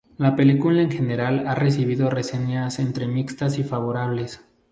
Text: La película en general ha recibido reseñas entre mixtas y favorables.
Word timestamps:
La 0.17 0.35
película 0.35 0.81
en 0.81 0.89
general 0.89 1.45
ha 1.45 1.53
recibido 1.53 2.09
reseñas 2.09 2.79
entre 2.79 3.05
mixtas 3.05 3.59
y 3.59 3.63
favorables. 3.63 4.43